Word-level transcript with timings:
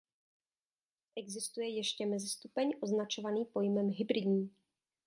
Existuje 1.15 1.67
ještě 1.75 2.05
mezistupeň 2.05 2.73
označovaný 2.81 3.45
pojmem 3.45 3.89
Hybridní. 3.89 4.49